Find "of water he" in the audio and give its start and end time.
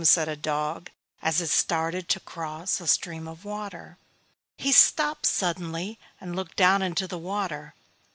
3.27-4.71